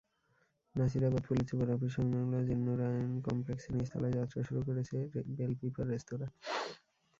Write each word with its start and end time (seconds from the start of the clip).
Nasirabad 0.75 1.23
police 1.27 1.45
super 1.49 1.69
অফিস–সংলগ্ন 1.71 2.33
জিন্নুরাইন 2.47 3.11
কমপ্লেক্সের 3.27 3.73
নিচতলায় 3.75 4.15
যাত্রা 4.17 4.41
শুরু 4.47 4.61
করেছে 4.67 4.97
বেলপিপার 5.37 5.85
রেস্তোরাঁ। 5.89 6.31